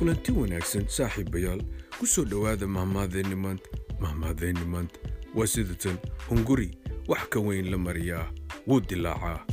[0.00, 1.60] kulanti wanaagsan saaxiibayaal
[2.00, 3.68] ku soo dhowaada mahmaadeenni maanta
[4.00, 4.96] mahmaadeenni maanta
[5.36, 5.96] waa sidatan
[6.28, 6.68] hunguri
[7.08, 8.32] wax ka weyn la mariyaa.
[8.66, 9.44] Wuu dilaacaa